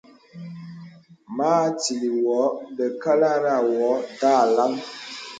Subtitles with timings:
[1.35, 2.41] Mà atil wô
[2.75, 4.71] be kālārá wô tà alàŋ.